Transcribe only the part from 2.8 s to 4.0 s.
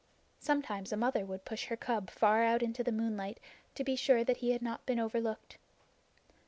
the moonlight to be